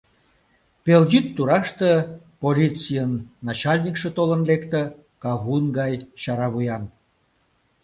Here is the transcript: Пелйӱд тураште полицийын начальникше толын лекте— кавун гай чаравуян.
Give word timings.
Пелйӱд 0.83 1.25
тураште 1.35 1.91
полицийын 2.41 3.11
начальникше 3.45 4.09
толын 4.17 4.41
лекте— 4.49 4.81
кавун 5.23 5.65
гай 5.77 5.93
чаравуян. 6.21 6.83